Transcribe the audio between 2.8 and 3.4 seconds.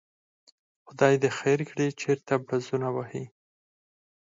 وهي.